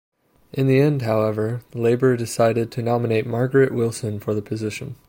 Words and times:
In 0.51 0.65
the 0.65 0.79
end, 0.79 1.03
however, 1.03 1.61
Labour 1.75 2.17
decided 2.17 2.71
to 2.71 2.81
nominate 2.81 3.27
Margaret 3.27 3.71
Wilson 3.71 4.19
for 4.19 4.33
the 4.33 4.41
position. 4.41 4.95